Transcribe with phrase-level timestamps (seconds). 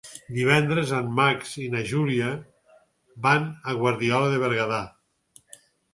[0.35, 2.31] Divendres en Max i na Júlia
[3.27, 4.81] van a Guardiola de Berguedà.